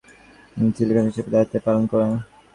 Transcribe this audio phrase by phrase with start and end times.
[0.51, 2.11] তিনি শল্যচিকিৎসক হিসেবে দায়িত্ব পালন করেন।